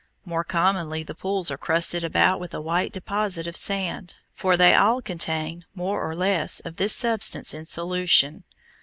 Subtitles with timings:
[0.25, 4.73] More commonly the pools are crusted about with a white deposit of salt, for they
[4.73, 8.43] all contain more or less of this substance in solution.